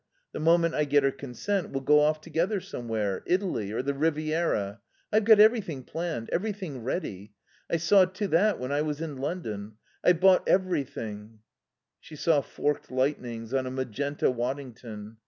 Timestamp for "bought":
10.19-10.49